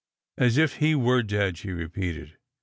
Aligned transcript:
As 0.39 0.57
if 0.57 0.77
he 0.77 0.95
were 0.95 1.21
dead," 1.21 1.59
she 1.59 1.69
repeated. 1.69 2.35